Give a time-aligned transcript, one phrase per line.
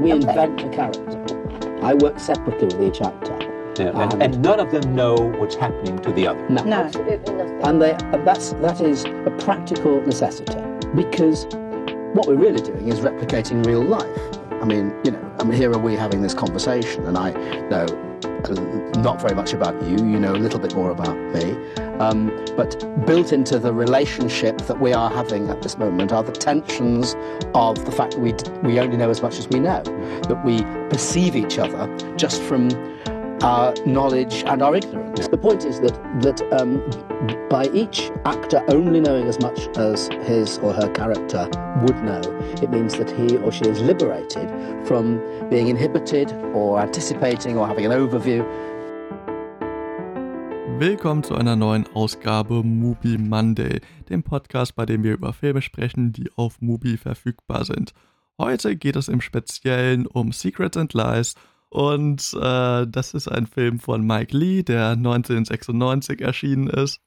[0.00, 0.28] We okay.
[0.28, 1.80] invent a character.
[1.82, 3.36] I work separately with each actor.
[3.78, 6.48] Yeah, and, and, and, none of them know what's happening to the other.
[6.48, 6.90] No, no.
[7.62, 10.60] and they, that's that is a practical necessity
[10.96, 11.46] because
[12.14, 14.18] what we're really doing is replicating real life.
[14.60, 17.30] I mean, you know, I mean, here are we having this conversation, and I
[17.68, 17.86] know
[19.02, 19.96] not very much about you.
[19.96, 21.56] You know a little bit more about me.
[21.98, 26.32] Um, but built into the relationship that we are having at this moment are the
[26.32, 27.16] tensions
[27.54, 29.82] of the fact that we, we only know as much as we know,
[30.28, 32.68] that we perceive each other just from
[33.42, 35.28] our knowledge and our ignorance.
[35.28, 36.82] The point is that that um,
[37.48, 41.48] by each actor only knowing as much as his or her character
[41.82, 42.20] would know,
[42.62, 44.50] it means that he or she is liberated
[44.86, 45.20] from
[45.50, 48.44] being inhibited or anticipating or having an overview.
[50.80, 56.12] Willkommen zu einer neuen Ausgabe Movie Monday, dem Podcast, bei dem wir über Filme sprechen,
[56.12, 57.94] die auf Mubi verfügbar sind.
[58.38, 61.34] Heute geht es im Speziellen um Secrets and Lies
[61.70, 67.00] und äh, das ist ein Film von Mike Lee, der 1996 erschienen ist.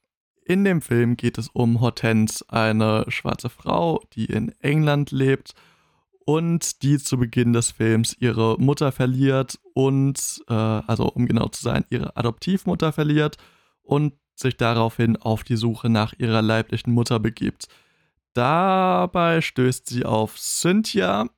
[0.44, 5.54] In dem Film geht es um Hortense, eine schwarze Frau, die in England lebt
[6.24, 11.62] und die zu Beginn des Films ihre Mutter verliert und, äh, also um genau zu
[11.62, 13.36] sein, ihre Adoptivmutter verliert
[13.82, 17.68] und sich daraufhin auf die Suche nach ihrer leiblichen Mutter begibt.
[18.34, 21.28] Dabei stößt sie auf Cynthia,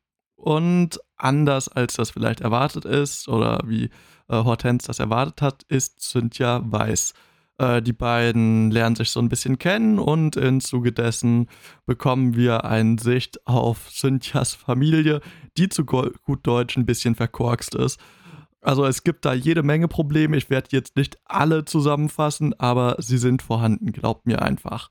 [0.44, 3.84] und anders als das vielleicht erwartet ist oder wie
[4.28, 7.14] äh, Hortense das erwartet hat, ist Cynthia weiß.
[7.56, 11.48] Äh, die beiden lernen sich so ein bisschen kennen und im Zuge dessen
[11.86, 15.22] bekommen wir eine Sicht auf Cynthias Familie,
[15.56, 17.98] die zu gut Deutsch ein bisschen verkorkst ist.
[18.60, 20.36] Also es gibt da jede Menge Probleme.
[20.36, 24.90] Ich werde jetzt nicht alle zusammenfassen, aber sie sind vorhanden, glaubt mir einfach.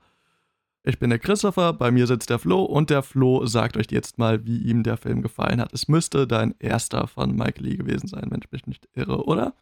[0.85, 4.17] Ich bin der Christopher, bei mir sitzt der Flo und der Flo sagt euch jetzt
[4.17, 5.71] mal, wie ihm der Film gefallen hat.
[5.71, 9.53] Es müsste dein erster von Mike Lee gewesen sein, wenn ich mich nicht irre, oder?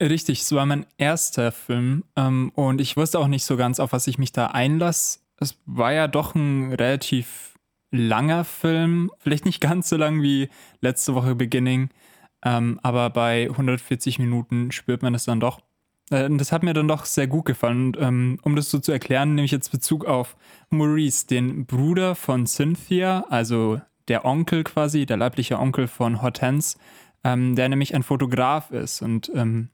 [0.00, 3.92] Richtig, es war mein erster Film ähm, und ich wusste auch nicht so ganz, auf
[3.92, 5.18] was ich mich da einlasse.
[5.40, 7.58] Es war ja doch ein relativ
[7.90, 10.50] langer Film, vielleicht nicht ganz so lang wie
[10.80, 11.90] letzte Woche Beginning,
[12.44, 15.60] ähm, aber bei 140 Minuten spürt man es dann doch.
[16.10, 17.88] Äh, das hat mir dann doch sehr gut gefallen.
[17.88, 20.36] Und, ähm, um das so zu erklären, nehme ich jetzt Bezug auf
[20.70, 26.78] Maurice, den Bruder von Cynthia, also der Onkel quasi, der leibliche Onkel von Hortense,
[27.24, 29.68] ähm, der nämlich ein Fotograf ist und ähm,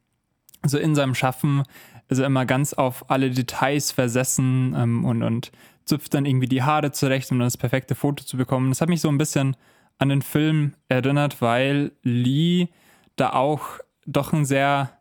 [0.66, 1.62] so in seinem Schaffen
[2.08, 5.52] ist er immer ganz auf alle Details versessen ähm, und, und
[5.84, 8.70] zupft dann irgendwie die Haare zurecht, um dann das perfekte Foto zu bekommen.
[8.70, 9.56] Das hat mich so ein bisschen
[9.98, 12.68] an den Film erinnert, weil Lee
[13.16, 14.98] da auch doch ein sehr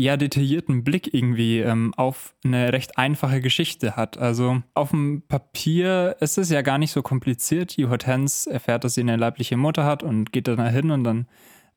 [0.00, 4.18] ja detaillierten Blick irgendwie ähm, auf eine recht einfache Geschichte hat.
[4.18, 7.76] Also auf dem Papier ist es ja gar nicht so kompliziert.
[7.76, 11.26] Die Hortense erfährt, dass sie eine leibliche Mutter hat und geht dann hin und dann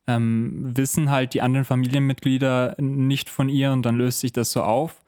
[0.08, 4.64] ähm, wissen halt die anderen Familienmitglieder nicht von ihr und dann löst sich das so
[4.64, 5.02] auf.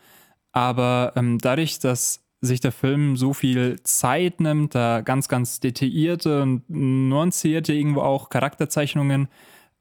[0.51, 6.41] Aber ähm, dadurch, dass sich der Film so viel Zeit nimmt, da ganz, ganz detaillierte
[6.41, 9.29] und nuancierte irgendwo auch Charakterzeichnungen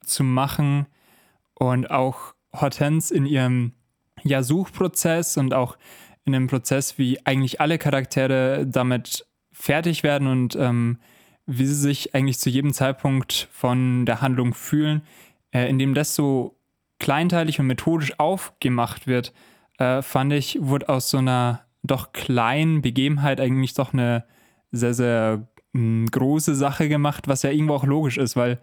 [0.05, 0.87] zu machen
[1.55, 3.73] und auch Hortense in ihrem
[4.23, 5.77] ja, Suchprozess und auch
[6.25, 10.99] in dem Prozess, wie eigentlich alle Charaktere damit fertig werden und ähm,
[11.47, 15.03] wie sie sich eigentlich zu jedem Zeitpunkt von der Handlung fühlen,
[15.53, 16.59] äh, indem das so
[16.99, 19.33] kleinteilig und methodisch aufgemacht wird,
[19.79, 24.25] äh, fand ich, wurde aus so einer doch kleinen Begebenheit eigentlich doch eine
[24.73, 28.59] sehr, sehr mh, hm, große Sache gemacht, was ja irgendwo auch logisch ist, weil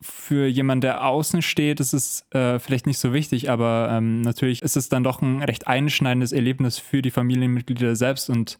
[0.00, 4.62] für jemanden, der außen steht, ist es äh, vielleicht nicht so wichtig, aber ähm, natürlich
[4.62, 8.58] ist es dann doch ein recht einschneidendes Erlebnis für die Familienmitglieder selbst und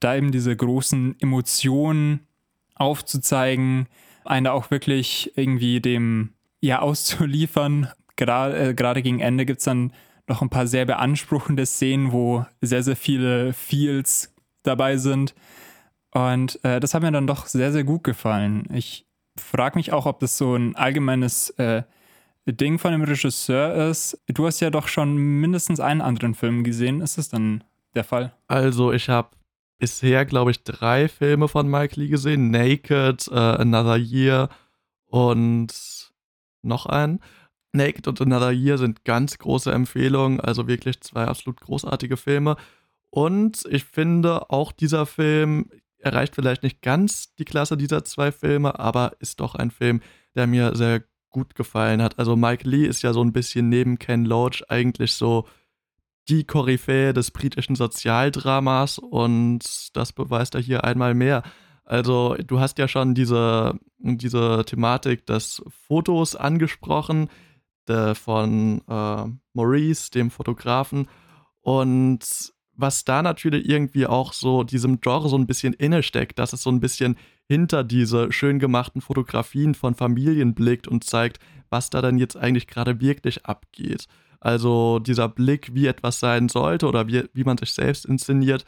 [0.00, 2.26] da eben diese großen Emotionen
[2.74, 3.86] aufzuzeigen,
[4.24, 7.88] eine auch wirklich irgendwie dem ja auszuliefern.
[8.16, 9.92] Gerade, äh, gerade gegen Ende gibt es dann
[10.28, 15.34] noch ein paar sehr beanspruchende Szenen, wo sehr, sehr viele Feels dabei sind.
[16.12, 18.68] Und äh, das hat mir dann doch sehr, sehr gut gefallen.
[18.72, 19.06] Ich
[19.36, 21.82] frage mich auch, ob das so ein allgemeines äh,
[22.46, 24.20] Ding von dem Regisseur ist.
[24.28, 27.00] Du hast ja doch schon mindestens einen anderen Film gesehen.
[27.00, 27.64] Ist das dann
[27.94, 28.32] der Fall?
[28.48, 29.30] Also, ich habe
[29.78, 34.48] bisher, glaube ich, drei Filme von Mike Lee gesehen: Naked, uh, Another Year
[35.06, 35.72] und
[36.62, 37.20] noch einen.
[37.72, 42.56] Naked und Another Year sind ganz große Empfehlungen, also wirklich zwei absolut großartige Filme.
[43.08, 45.70] Und ich finde auch dieser Film,
[46.02, 50.00] erreicht vielleicht nicht ganz die Klasse dieser zwei Filme, aber ist doch ein Film,
[50.34, 52.18] der mir sehr gut gefallen hat.
[52.18, 55.46] Also Mike Lee ist ja so ein bisschen neben Ken Loach eigentlich so
[56.28, 59.60] die Koryphäe des britischen Sozialdramas und
[59.96, 61.42] das beweist er hier einmal mehr.
[61.84, 67.28] Also du hast ja schon diese, diese Thematik des Fotos angesprochen,
[67.88, 71.08] der von äh, Maurice, dem Fotografen.
[71.60, 72.52] Und
[72.82, 76.70] was da natürlich irgendwie auch so diesem Genre so ein bisschen innesteckt, dass es so
[76.70, 77.16] ein bisschen
[77.48, 81.38] hinter diese schön gemachten Fotografien von Familien blickt und zeigt,
[81.70, 84.06] was da dann jetzt eigentlich gerade wirklich abgeht.
[84.40, 88.64] Also dieser Blick, wie etwas sein sollte oder wie, wie man sich selbst inszeniert,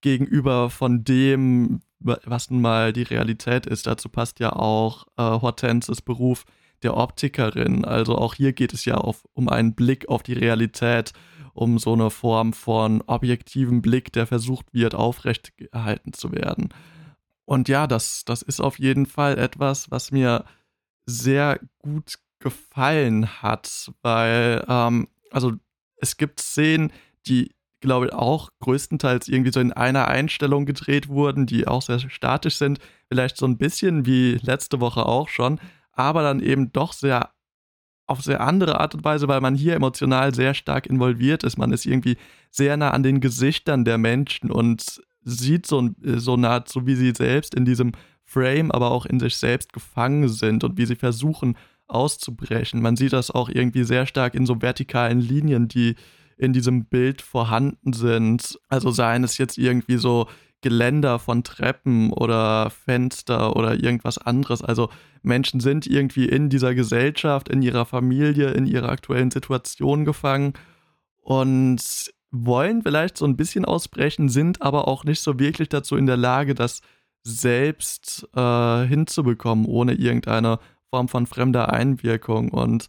[0.00, 3.86] gegenüber von dem, was nun mal die Realität ist.
[3.86, 6.44] Dazu passt ja auch äh, Hortenses Beruf
[6.82, 7.84] der Optikerin.
[7.84, 11.12] Also auch hier geht es ja auf, um einen Blick auf die Realität,
[11.60, 16.70] um so eine Form von objektivem Blick, der versucht wird, aufrechterhalten zu werden.
[17.44, 20.46] Und ja, das, das ist auf jeden Fall etwas, was mir
[21.04, 25.52] sehr gut gefallen hat, weil, ähm, also
[25.96, 26.92] es gibt Szenen,
[27.26, 31.98] die, glaube ich, auch größtenteils irgendwie so in einer Einstellung gedreht wurden, die auch sehr
[31.98, 32.78] statisch sind,
[33.08, 35.60] vielleicht so ein bisschen wie letzte Woche auch schon,
[35.92, 37.30] aber dann eben doch sehr
[38.10, 41.56] auf sehr andere Art und Weise, weil man hier emotional sehr stark involviert ist.
[41.56, 42.16] Man ist irgendwie
[42.50, 47.54] sehr nah an den Gesichtern der Menschen und sieht so, so nahezu, wie sie selbst
[47.54, 47.92] in diesem
[48.24, 52.80] Frame, aber auch in sich selbst gefangen sind und wie sie versuchen, auszubrechen.
[52.80, 55.96] Man sieht das auch irgendwie sehr stark in so vertikalen Linien, die
[56.36, 58.58] in diesem Bild vorhanden sind.
[58.68, 60.26] Also seien es jetzt irgendwie so
[60.62, 64.62] Geländer von Treppen oder Fenster oder irgendwas anderes.
[64.62, 64.90] Also
[65.22, 70.54] Menschen sind irgendwie in dieser Gesellschaft, in ihrer Familie, in ihrer aktuellen Situation gefangen
[71.22, 76.06] und wollen vielleicht so ein bisschen ausbrechen, sind aber auch nicht so wirklich dazu in
[76.06, 76.80] der Lage, das
[77.22, 80.58] selbst äh, hinzubekommen, ohne irgendeine
[80.90, 82.50] Form von fremder Einwirkung.
[82.50, 82.86] Und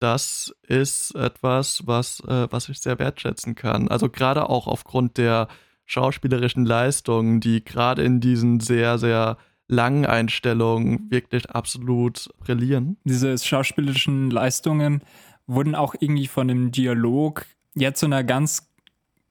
[0.00, 3.88] das ist etwas, was, äh, was ich sehr wertschätzen kann.
[3.88, 5.48] Also gerade auch aufgrund der
[5.90, 12.96] schauspielerischen Leistungen, die gerade in diesen sehr, sehr langen Einstellungen wirklich absolut brillieren.
[13.04, 15.02] Diese schauspielerischen Leistungen
[15.48, 17.44] wurden auch irgendwie von dem Dialog
[17.74, 18.70] jetzt zu einer ganz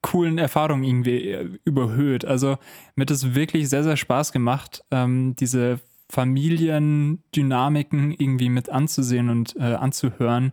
[0.02, 2.26] coolen Erfahrung irgendwie äh, überhöht.
[2.26, 2.58] Also
[2.96, 5.80] mir hat es wirklich sehr, sehr Spaß gemacht, ähm, diese
[6.10, 10.52] Familiendynamiken irgendwie mit anzusehen und äh, anzuhören,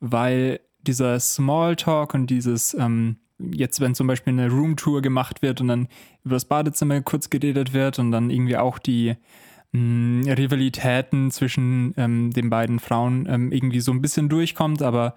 [0.00, 5.68] weil dieser Smalltalk und dieses, ähm, jetzt wenn zum Beispiel eine Roomtour gemacht wird und
[5.68, 5.88] dann
[6.24, 9.16] über das Badezimmer kurz geredet wird und dann irgendwie auch die
[9.72, 15.16] mh, mm, Rivalitäten zwischen ähm, den beiden Frauen ähm, irgendwie so ein bisschen durchkommt, aber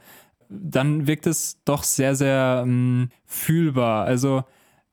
[0.49, 4.05] dann wirkt es doch sehr, sehr ähm, fühlbar.
[4.05, 4.43] Also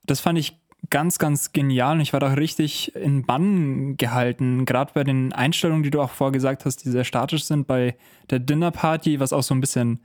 [0.05, 0.57] das fand ich
[0.89, 5.83] ganz, ganz genial und ich war da richtig in Bann gehalten, gerade bei den Einstellungen,
[5.83, 7.97] die du auch vorgesagt hast, die sehr statisch sind bei
[8.29, 9.99] der Dinnerparty, was auch so ein bisschen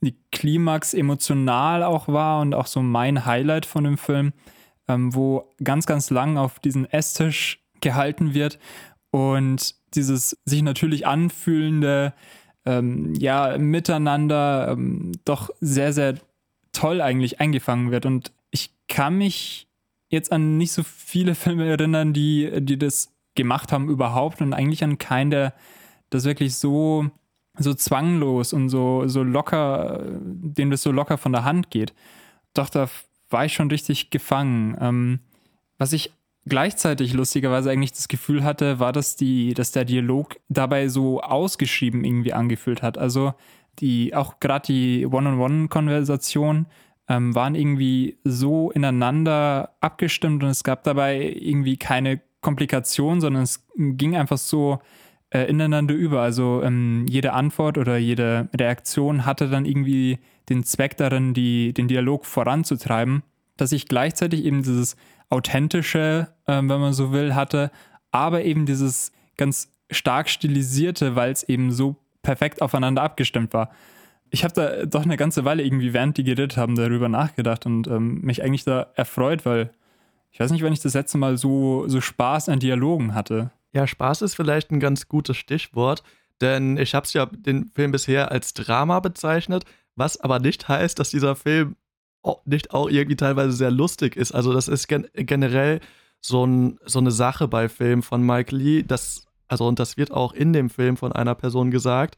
[0.00, 4.32] die Klimax emotional auch war und auch so mein Highlight von dem Film,
[4.86, 8.58] ähm, wo ganz, ganz lang auf diesen Esstisch gehalten wird
[9.10, 12.12] und dieses sich natürlich anfühlende,
[12.64, 16.14] ähm, ja, Miteinander ähm, doch sehr, sehr
[16.72, 18.06] toll eigentlich eingefangen wird.
[18.06, 19.68] Und ich kann mich
[20.10, 24.84] jetzt an nicht so viele Filme erinnern, die, die das gemacht haben überhaupt und eigentlich
[24.84, 25.54] an keinen, der
[26.10, 27.10] das wirklich so,
[27.58, 31.94] so zwanglos und so, so locker, dem das so locker von der Hand geht.
[32.54, 32.88] Doch da
[33.30, 34.76] war ich schon richtig gefangen.
[34.80, 35.20] Ähm,
[35.76, 36.12] was ich
[36.46, 42.04] gleichzeitig lustigerweise eigentlich das Gefühl hatte, war, dass die, dass der Dialog dabei so ausgeschrieben
[42.04, 42.98] irgendwie angefühlt hat.
[42.98, 43.34] Also
[43.80, 46.66] die, auch gerade die One-on-One-Konversation
[47.08, 53.66] ähm, waren irgendwie so ineinander abgestimmt und es gab dabei irgendwie keine Komplikation, sondern es
[53.76, 54.80] ging einfach so
[55.30, 56.20] äh, ineinander über.
[56.20, 60.18] Also ähm, jede Antwort oder jede Reaktion hatte dann irgendwie
[60.48, 63.22] den Zweck darin, die, den Dialog voranzutreiben,
[63.56, 64.96] dass ich gleichzeitig eben dieses
[65.30, 67.70] authentische, äh, wenn man so will, hatte,
[68.10, 73.70] aber eben dieses ganz stark stilisierte, weil es eben so perfekt aufeinander abgestimmt war
[74.30, 77.86] ich habe da doch eine ganze Weile irgendwie, während die geredet haben, darüber nachgedacht und
[77.88, 79.70] ähm, mich eigentlich da erfreut, weil
[80.30, 83.50] ich weiß nicht, wenn ich das letzte Mal so, so Spaß an Dialogen hatte.
[83.72, 86.02] Ja, Spaß ist vielleicht ein ganz gutes Stichwort,
[86.40, 90.98] denn ich habe es ja den Film bisher als Drama bezeichnet, was aber nicht heißt,
[90.98, 91.76] dass dieser Film
[92.44, 94.32] nicht auch irgendwie teilweise sehr lustig ist.
[94.32, 95.80] Also das ist gen generell
[96.20, 100.12] so, ein, so eine Sache bei Filmen von Mike Lee, das, also und das wird
[100.12, 102.16] auch in dem Film von einer Person gesagt,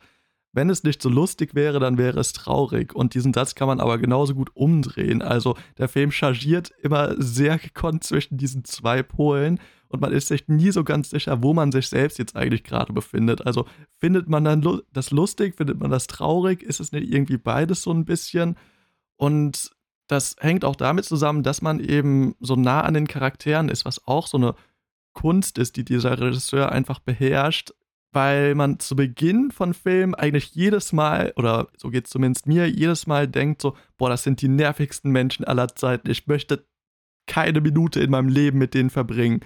[0.52, 2.92] wenn es nicht so lustig wäre, dann wäre es traurig.
[2.92, 5.22] Und diesen Satz kann man aber genauso gut umdrehen.
[5.22, 9.60] Also der Film chargiert immer sehr gekonnt zwischen diesen zwei Polen
[9.90, 12.92] und man ist sich nie so ganz sicher, wo man sich selbst jetzt eigentlich gerade
[12.92, 13.44] befindet.
[13.44, 13.66] Also
[13.98, 17.90] findet man dann das lustig, findet man das traurig, ist es nicht irgendwie beides so
[17.90, 18.56] ein bisschen?
[19.16, 19.72] Und
[20.06, 24.06] das hängt auch damit zusammen, dass man eben so nah an den Charakteren ist, was
[24.06, 24.54] auch so eine
[25.12, 27.72] Kunst ist, die dieser Regisseur einfach beherrscht,
[28.12, 32.70] weil man zu Beginn von Filmen eigentlich jedes Mal, oder so geht es zumindest mir,
[32.70, 36.64] jedes Mal denkt so, boah, das sind die nervigsten Menschen aller Zeiten, ich möchte
[37.26, 39.40] keine Minute in meinem Leben mit denen verbringen.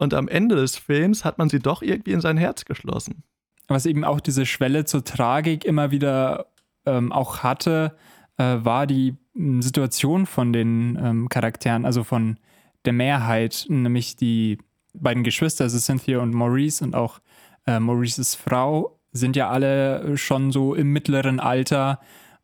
[0.00, 3.22] Und am Ende des Films hat man sie doch irgendwie in sein Herz geschlossen.
[3.68, 6.46] Was eben auch diese Schwelle zur Tragik immer wieder
[6.86, 7.96] ähm, auch hatte,
[8.38, 12.38] äh, war die Situation von den ähm, Charakteren, also von
[12.86, 14.56] der Mehrheit, nämlich die
[14.94, 17.20] beiden Geschwister, also Cynthia und Maurice und auch
[17.66, 22.00] äh, Maurices Frau, sind ja alle schon so im mittleren Alter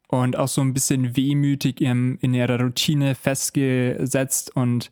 [0.09, 4.91] und auch so ein bisschen wehmütig in, in ihrer Routine festgesetzt und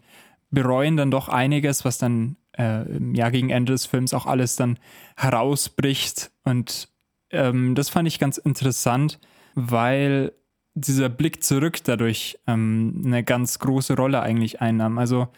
[0.51, 4.79] bereuen dann doch einiges, was dann äh, ja gegen Ende des Films auch alles dann
[5.17, 6.31] herausbricht.
[6.45, 6.89] Und
[7.31, 9.19] ähm, das fand ich ganz interessant,
[9.55, 10.33] weil
[10.75, 14.99] dieser Blick zurück dadurch ähm, eine ganz große Rolle eigentlich einnahm.
[14.99, 15.29] Also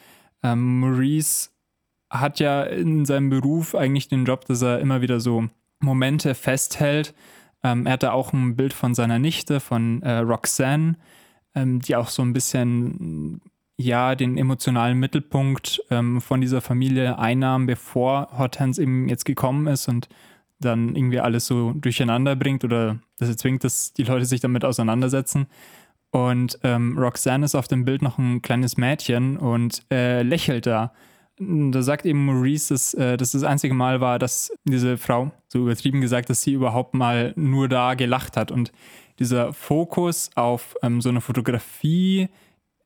[0.42, 1.50] ähm, Maurice
[2.10, 5.48] hat ja in seinem Beruf eigentlich den Job, dass er immer wieder so
[5.80, 7.14] Momente festhält.
[7.62, 10.96] Ähm, er hatte auch ein Bild von seiner Nichte, von äh, Roxanne,
[11.54, 13.40] ähm, die auch so ein bisschen
[13.78, 19.88] ja den emotionalen Mittelpunkt ähm, von dieser Familie einnahm, bevor Hortense eben jetzt gekommen ist
[19.88, 20.08] und
[20.60, 25.46] dann irgendwie alles so durcheinander bringt oder das zwingt, dass die Leute sich damit auseinandersetzen.
[26.10, 30.92] Und ähm, Roxanne ist auf dem Bild noch ein kleines Mädchen und äh, lächelt da.
[31.38, 35.58] Da sagt eben Maurice, dass äh, das das einzige Mal war, dass diese Frau, so
[35.58, 38.50] übertrieben gesagt, dass sie überhaupt mal nur da gelacht hat.
[38.50, 38.72] Und
[39.18, 42.28] dieser Fokus auf ähm, so eine Fotografie,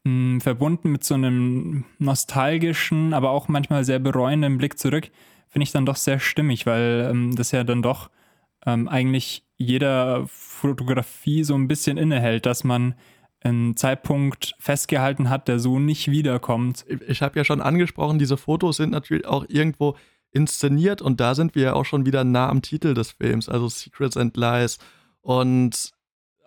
[0.04, 5.10] mh, verbunden mit so einem nostalgischen, aber auch manchmal sehr bereuenden Blick zurück,
[5.48, 8.10] finde ich dann doch sehr stimmig, weil ähm, das ja dann doch
[8.66, 12.94] ähm, eigentlich jeder Fotografie so ein bisschen innehält, dass man
[13.42, 16.84] einen Zeitpunkt festgehalten hat, der so nicht wiederkommt.
[17.08, 19.96] Ich habe ja schon angesprochen, diese Fotos sind natürlich auch irgendwo
[20.32, 23.68] inszeniert und da sind wir ja auch schon wieder nah am Titel des Films, also
[23.68, 24.78] Secrets and Lies.
[25.22, 25.92] Und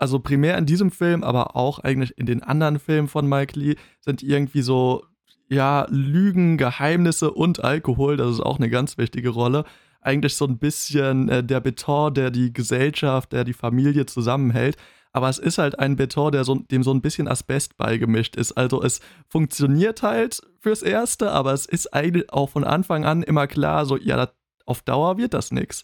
[0.03, 3.75] also primär in diesem Film, aber auch eigentlich in den anderen Filmen von Mike Lee
[4.01, 5.05] sind irgendwie so
[5.47, 9.63] ja, Lügen, Geheimnisse und Alkohol, das ist auch eine ganz wichtige Rolle.
[10.01, 14.75] Eigentlich so ein bisschen äh, der Beton, der die Gesellschaft, der die Familie zusammenhält.
[15.13, 18.51] Aber es ist halt ein Beton, der so, dem so ein bisschen Asbest beigemischt ist.
[18.57, 23.47] Also es funktioniert halt fürs Erste, aber es ist eigentlich auch von Anfang an immer
[23.47, 24.27] klar, so, ja,
[24.65, 25.83] auf Dauer wird das nichts.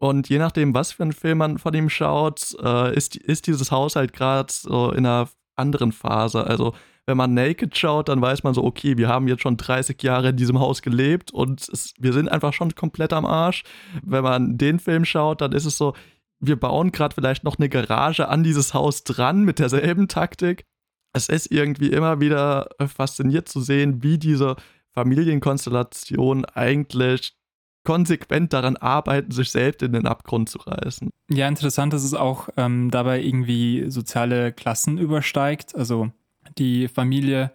[0.00, 3.70] Und je nachdem, was für einen Film man von ihm schaut, äh, ist, ist dieses
[3.70, 6.42] Haus halt gerade so in einer anderen Phase.
[6.42, 10.02] Also wenn man Naked schaut, dann weiß man so, okay, wir haben jetzt schon 30
[10.02, 13.62] Jahre in diesem Haus gelebt und es, wir sind einfach schon komplett am Arsch.
[14.02, 15.92] Wenn man den Film schaut, dann ist es so,
[16.38, 20.64] wir bauen gerade vielleicht noch eine Garage an dieses Haus dran mit derselben Taktik.
[21.12, 24.56] Es ist irgendwie immer wieder fasziniert zu sehen, wie diese
[24.94, 27.34] Familienkonstellation eigentlich
[27.84, 31.10] konsequent daran arbeiten, sich selbst in den Abgrund zu reißen.
[31.30, 35.74] Ja, interessant, dass es auch ähm, dabei irgendwie soziale Klassen übersteigt.
[35.74, 36.10] Also
[36.58, 37.52] die Familie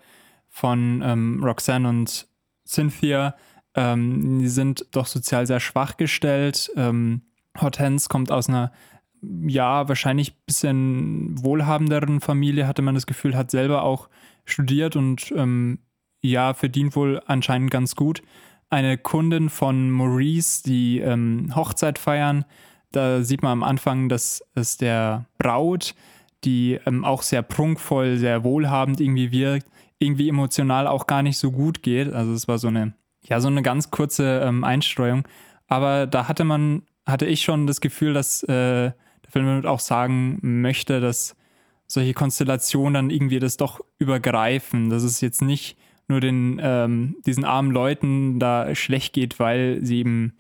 [0.50, 2.28] von ähm, Roxanne und
[2.66, 3.36] Cynthia,
[3.76, 6.72] ähm, die sind doch sozial sehr schwach gestellt.
[6.76, 7.22] Ähm,
[7.60, 8.72] Hortense kommt aus einer,
[9.22, 14.10] ja, wahrscheinlich ein bisschen wohlhabenderen Familie, hatte man das Gefühl, hat selber auch
[14.46, 15.80] studiert und ähm,
[16.22, 18.22] ja, verdient wohl anscheinend ganz gut.
[18.76, 22.44] Eine Kundin von Maurice, die ähm, Hochzeit feiern,
[22.92, 25.96] da sieht man am Anfang, dass es der Braut
[26.46, 29.68] die ähm, auch sehr prunkvoll, sehr wohlhabend irgendwie wirkt,
[30.00, 32.14] irgendwie emotional auch gar nicht so gut geht.
[32.14, 35.28] Also es war so eine, ja, so eine ganz kurze ähm, Einstreuung.
[35.68, 38.94] Aber da hatte man, hatte ich schon das Gefühl, dass äh, der
[39.30, 41.36] Film auch sagen möchte, dass
[41.88, 44.90] solche Konstellationen dann irgendwie das doch übergreifen.
[44.90, 50.00] Dass es jetzt nicht nur den, ähm, diesen armen Leuten da schlecht geht, weil sie
[50.00, 50.34] eben,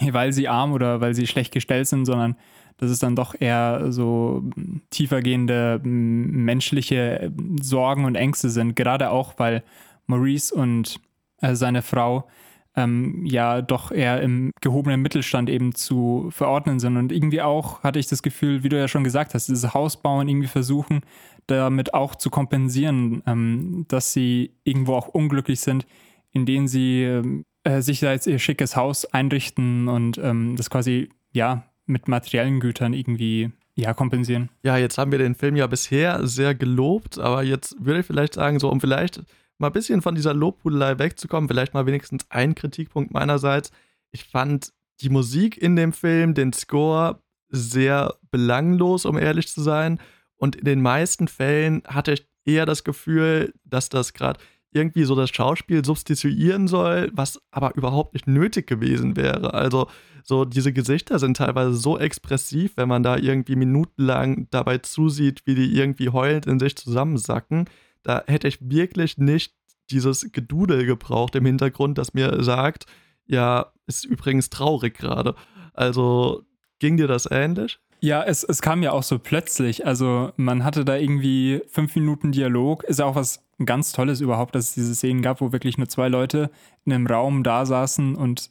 [0.00, 2.36] weil sie arm oder weil sie schlecht gestellt sind, sondern
[2.78, 4.42] dass es dann doch eher so
[4.90, 8.74] tiefergehende menschliche Sorgen und Ängste sind.
[8.74, 9.62] Gerade auch, weil
[10.06, 10.98] Maurice und
[11.40, 12.28] äh, seine Frau
[12.76, 16.96] ähm, ja doch eher im gehobenen Mittelstand eben zu verordnen sind.
[16.96, 20.00] Und irgendwie auch hatte ich das Gefühl, wie du ja schon gesagt hast, dieses Haus
[20.00, 21.00] bauen, irgendwie versuchen,
[21.46, 25.86] damit auch zu kompensieren, ähm, dass sie irgendwo auch unglücklich sind,
[26.30, 27.22] indem sie
[27.64, 32.60] äh, sich da jetzt ihr schickes Haus einrichten und ähm, das quasi, ja, mit materiellen
[32.60, 34.50] Gütern irgendwie ja, kompensieren.
[34.62, 38.34] Ja, jetzt haben wir den Film ja bisher sehr gelobt, aber jetzt würde ich vielleicht
[38.34, 39.22] sagen, so um vielleicht
[39.62, 43.70] mal ein bisschen von dieser Lobhudelei wegzukommen, vielleicht mal wenigstens ein Kritikpunkt meinerseits.
[44.10, 49.98] Ich fand die Musik in dem Film, den Score sehr belanglos, um ehrlich zu sein.
[50.36, 54.40] Und in den meisten Fällen hatte ich eher das Gefühl, dass das gerade
[54.72, 59.54] irgendwie so das Schauspiel substituieren soll, was aber überhaupt nicht nötig gewesen wäre.
[59.54, 59.88] Also
[60.24, 65.54] so diese Gesichter sind teilweise so expressiv, wenn man da irgendwie minutenlang dabei zusieht, wie
[65.54, 67.66] die irgendwie heulend in sich zusammensacken.
[68.02, 69.54] Da hätte ich wirklich nicht
[69.90, 72.86] dieses Gedudel gebraucht im Hintergrund, das mir sagt,
[73.26, 75.34] ja, ist übrigens traurig gerade.
[75.74, 76.42] Also
[76.78, 77.78] ging dir das ähnlich?
[78.00, 79.86] Ja, es, es kam ja auch so plötzlich.
[79.86, 82.82] Also man hatte da irgendwie fünf Minuten Dialog.
[82.84, 85.88] Ist ja auch was ganz Tolles überhaupt, dass es diese Szenen gab, wo wirklich nur
[85.88, 86.50] zwei Leute
[86.84, 88.50] in einem Raum da saßen und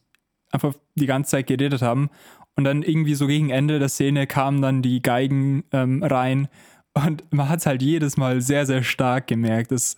[0.52, 2.10] einfach die ganze Zeit geredet haben.
[2.56, 6.48] Und dann irgendwie so gegen Ende der Szene kamen dann die Geigen ähm, rein.
[6.94, 9.72] Und man hat es halt jedes Mal sehr, sehr stark gemerkt.
[9.72, 9.98] Es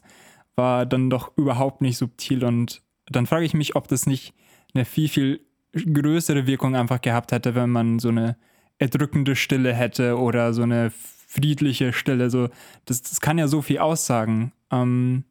[0.56, 2.44] war dann doch überhaupt nicht subtil.
[2.46, 4.34] Und dann frage ich mich, ob das nicht
[4.74, 5.42] eine viel, viel
[5.76, 8.38] größere Wirkung einfach gehabt hätte, wenn man so eine
[8.78, 12.30] erdrückende Stille hätte oder so eine friedliche Stille.
[12.30, 12.50] So,
[12.86, 14.52] das, das kann ja so viel aussagen.
[14.72, 15.24] Ähm,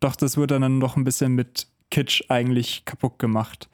[0.00, 3.68] doch das wird dann noch ein bisschen mit Kitsch eigentlich kaputt gemacht.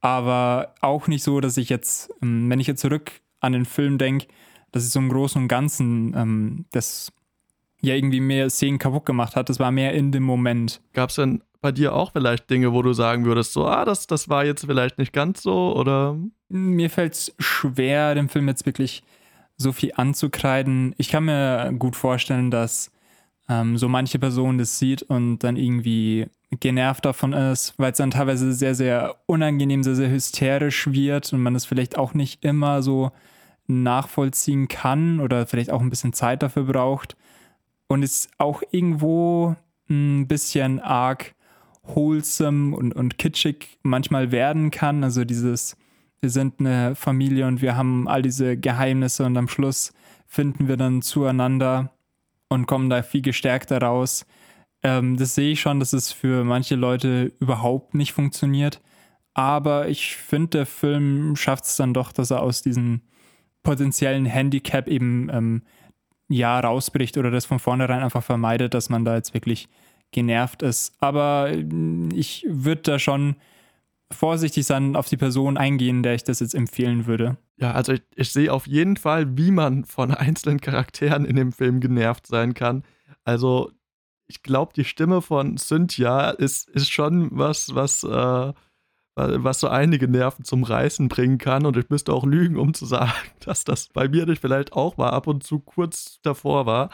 [0.00, 3.98] Aber auch nicht so, dass ich jetzt, ähm, wenn ich jetzt zurück an den Film
[3.98, 4.28] denke,
[4.74, 7.12] dass ich so im Großen und Ganzen ähm, das
[7.80, 9.48] ja irgendwie mehr Szenen kaputt gemacht hat.
[9.48, 10.80] Das war mehr in dem Moment.
[10.94, 14.08] Gab es denn bei dir auch vielleicht Dinge, wo du sagen würdest, so, ah, das,
[14.08, 16.18] das war jetzt vielleicht nicht ganz so oder?
[16.48, 19.04] Mir fällt es schwer, dem Film jetzt wirklich
[19.56, 20.92] so viel anzukreiden.
[20.98, 22.90] Ich kann mir gut vorstellen, dass
[23.48, 26.26] ähm, so manche Person das sieht und dann irgendwie
[26.58, 31.42] genervt davon ist, weil es dann teilweise sehr, sehr unangenehm, sehr, sehr hysterisch wird und
[31.42, 33.12] man es vielleicht auch nicht immer so
[33.66, 37.16] nachvollziehen kann oder vielleicht auch ein bisschen Zeit dafür braucht
[37.86, 39.56] und es auch irgendwo
[39.88, 41.34] ein bisschen arg
[41.82, 45.04] wholesome und, und kitschig manchmal werden kann.
[45.04, 45.76] Also dieses,
[46.20, 49.92] wir sind eine Familie und wir haben all diese Geheimnisse und am Schluss
[50.26, 51.92] finden wir dann zueinander
[52.48, 54.26] und kommen da viel gestärkter raus.
[54.82, 58.80] Ähm, das sehe ich schon, dass es für manche Leute überhaupt nicht funktioniert.
[59.34, 63.00] Aber ich finde, der Film schafft es dann doch, dass er aus diesem
[63.64, 65.62] potenziellen Handicap eben ähm,
[66.28, 69.68] ja rausbricht oder das von vornherein einfach vermeidet, dass man da jetzt wirklich
[70.12, 70.94] genervt ist.
[71.00, 71.64] Aber äh,
[72.14, 73.34] ich würde da schon
[74.12, 77.36] vorsichtig sein, auf die Person eingehen, der ich das jetzt empfehlen würde.
[77.56, 81.52] Ja, also ich, ich sehe auf jeden Fall, wie man von einzelnen Charakteren in dem
[81.52, 82.84] Film genervt sein kann.
[83.24, 83.72] Also
[84.26, 88.52] ich glaube, die Stimme von Cynthia ist, ist schon was, was, äh,
[89.16, 91.66] was so einige Nerven zum Reißen bringen kann.
[91.66, 94.96] Und ich müsste auch lügen, um zu sagen, dass das bei mir nicht vielleicht auch
[94.96, 96.90] mal ab und zu kurz davor war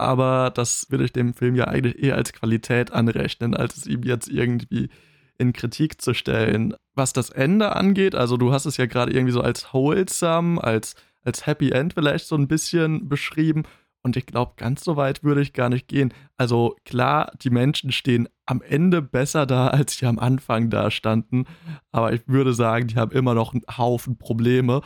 [0.00, 4.02] aber das würde ich dem Film ja eigentlich eher als Qualität anrechnen, als es ihm
[4.02, 4.88] jetzt irgendwie
[5.36, 6.74] in Kritik zu stellen.
[6.94, 10.94] Was das Ende angeht, also du hast es ja gerade irgendwie so als wholesome, als,
[11.22, 13.64] als Happy End vielleicht so ein bisschen beschrieben.
[14.02, 16.14] Und ich glaube, ganz so weit würde ich gar nicht gehen.
[16.36, 21.44] Also klar, die Menschen stehen am Ende besser da, als sie am Anfang da standen.
[21.92, 24.80] Aber ich würde sagen, die haben immer noch einen Haufen Probleme.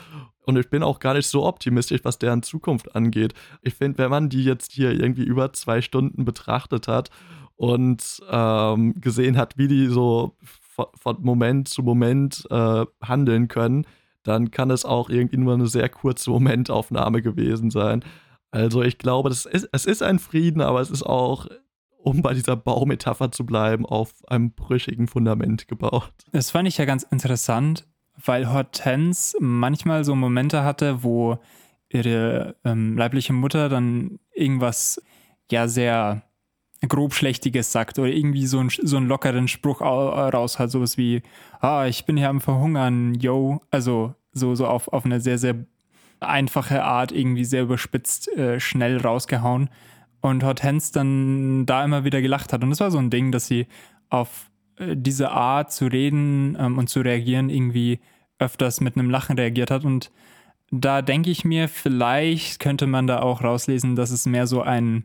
[0.46, 3.33] Und ich bin auch gar nicht so optimistisch, was deren Zukunft angeht.
[3.62, 7.11] Ich finde, wenn man die jetzt hier irgendwie über zwei Stunden betrachtet hat
[7.57, 10.37] und ähm, gesehen hat, wie die so
[11.00, 13.87] von Moment zu Moment äh, handeln können,
[14.22, 18.05] dann kann es auch irgendwie nur eine sehr kurze Momentaufnahme gewesen sein.
[18.55, 21.49] Also ich glaube, das ist, es ist ein Frieden, aber es ist auch,
[21.99, 26.12] um bei dieser Baumetapher zu bleiben, auf einem brüchigen Fundament gebaut.
[26.31, 27.85] Das fand ich ja ganz interessant,
[28.25, 31.38] weil Hortense manchmal so Momente hatte, wo
[31.88, 35.03] ihre ähm, leibliche Mutter dann irgendwas
[35.51, 36.23] ja sehr
[36.87, 41.23] grobschlächtiges sagt oder irgendwie so, ein, so einen lockeren Spruch raus hat, sowas wie,
[41.61, 43.62] ah, ich bin hier am Verhungern, yo.
[43.73, 45.67] Also so, so auf, auf eine sehr, sehr
[46.28, 49.70] einfache Art, irgendwie sehr überspitzt, äh, schnell rausgehauen.
[50.20, 52.62] Und Hortense dann da immer wieder gelacht hat.
[52.62, 53.66] Und das war so ein Ding, dass sie
[54.08, 58.00] auf äh, diese Art zu reden ähm, und zu reagieren irgendwie
[58.38, 59.84] öfters mit einem Lachen reagiert hat.
[59.84, 60.10] Und
[60.70, 65.04] da denke ich mir, vielleicht könnte man da auch rauslesen, dass es mehr so ein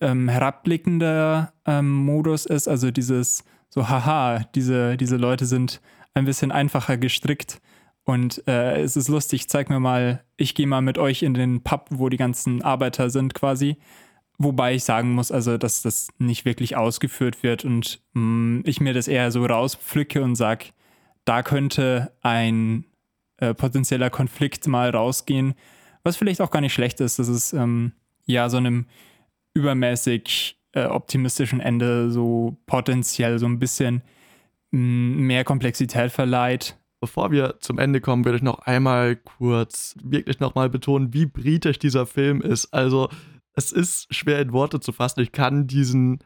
[0.00, 2.68] ähm, herabblickender ähm, Modus ist.
[2.68, 5.80] Also dieses so, haha, diese, diese Leute sind
[6.14, 7.60] ein bisschen einfacher gestrickt.
[8.06, 11.62] Und äh, es ist lustig, zeig mir mal, ich gehe mal mit euch in den
[11.64, 13.78] Pub, wo die ganzen Arbeiter sind quasi.
[14.38, 18.80] Wobei ich sagen muss, also, dass das nicht wirklich ausgeführt wird und mh, mm, ich
[18.80, 20.66] mir das eher so rauspflücke und sage,
[21.24, 22.84] da könnte ein
[23.38, 25.54] äh, potenzieller Konflikt mal rausgehen,
[26.04, 27.92] was vielleicht auch gar nicht schlecht ist, dass es ähm,
[28.24, 28.86] ja so einem
[29.54, 34.02] übermäßig äh, optimistischen Ende so potenziell so ein bisschen
[34.70, 36.76] mh, mm, mehr Komplexität verleiht.
[37.00, 41.78] Bevor wir zum Ende kommen, würde ich noch einmal kurz wirklich nochmal betonen, wie britisch
[41.78, 42.72] dieser Film ist.
[42.72, 43.08] Also
[43.52, 45.20] es ist schwer in Worte zu fassen.
[45.20, 46.20] Ich kann diesen,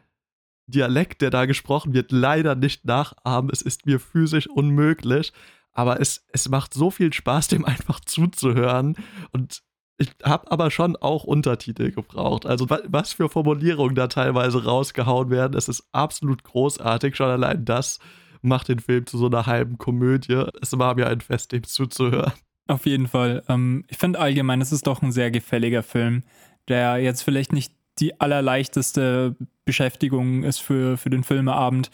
[0.71, 3.51] Dialekt, der da gesprochen wird, leider nicht nachahmen.
[3.53, 5.33] Es ist mir physisch unmöglich.
[5.73, 8.97] Aber es, es macht so viel Spaß, dem einfach zuzuhören.
[9.33, 9.63] Und
[9.99, 12.47] ich habe aber schon auch Untertitel gebraucht.
[12.47, 17.15] Also was für Formulierungen da teilweise rausgehauen werden, es ist absolut großartig.
[17.17, 17.99] Schon allein das
[18.43, 20.45] macht den Film zu so einer halben Komödie.
[20.61, 22.33] Es war mir ein Fest, dem zuzuhören.
[22.69, 23.43] Auf jeden Fall.
[23.49, 26.23] Ähm, ich finde allgemein, es ist doch ein sehr gefälliger Film,
[26.69, 31.91] der jetzt vielleicht nicht die allerleichteste Beschäftigung ist für, für den Filmeabend.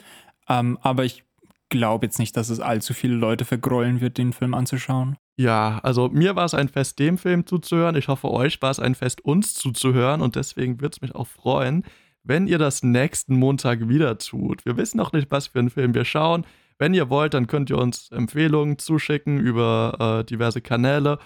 [0.47, 1.23] Ähm, aber ich
[1.69, 5.17] glaube jetzt nicht, dass es allzu viele Leute vergrollen wird, den Film anzuschauen.
[5.35, 7.95] Ja, also mir war es ein Fest, dem Film zuzuhören.
[7.95, 10.21] Ich hoffe, euch war es ein Fest, uns zuzuhören.
[10.21, 11.83] Und deswegen würde es mich auch freuen,
[12.27, 14.65] wenn ihr das nächsten Montag wieder tut.
[14.65, 16.45] Wir wissen noch nicht, was für einen Film wir schauen.
[16.77, 21.19] Wenn ihr wollt, dann könnt ihr uns Empfehlungen zuschicken über äh, diverse Kanäle.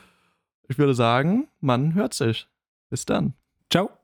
[0.67, 2.47] Ich würde sagen, man hört sich.
[2.89, 3.33] Bis dann.
[3.69, 4.00] Ciao.